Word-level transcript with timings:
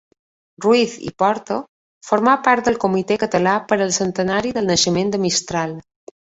Ruiz 0.63 0.95
i 1.09 1.11
Porta 1.23 1.57
formà 2.07 2.33
part 2.49 2.71
del 2.71 2.81
Comitè 2.85 3.19
català 3.27 3.55
per 3.69 3.81
al 3.87 3.95
Centenari 4.01 4.57
del 4.59 4.69
naixement 4.75 5.15
de 5.17 5.25
Mistral. 5.29 5.81